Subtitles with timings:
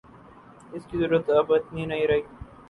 [0.73, 2.21] اس کی ضرورت اب اتنی نہیں رہی